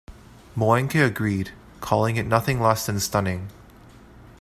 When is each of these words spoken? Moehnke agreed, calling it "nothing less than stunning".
Moehnke 0.57 1.05
agreed, 1.05 1.51
calling 1.79 2.15
it 2.15 2.25
"nothing 2.25 2.59
less 2.59 2.87
than 2.87 2.99
stunning". 2.99 3.51